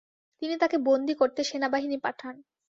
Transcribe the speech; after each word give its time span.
তিনি 0.41 0.55
তাকে 0.57 0.77
বন্দি 0.87 1.13
করতে 1.13 1.41
সেনাবাহিনী 1.43 1.97
পাঠান। 1.97 2.35